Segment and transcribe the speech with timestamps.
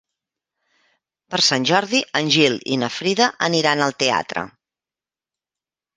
[1.33, 4.49] Per Sant Jordi en Gil i na Frida aniran al teatre.